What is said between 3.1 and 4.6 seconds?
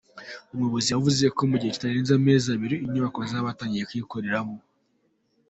bazaba batangiye kuyikoreramo.